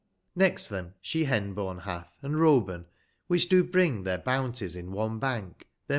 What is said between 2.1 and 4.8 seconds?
and Unhnnnit', which do bring Their bounties